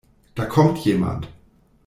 Da 0.35 0.45
kommt 0.47 0.79
jemand. 0.83 1.27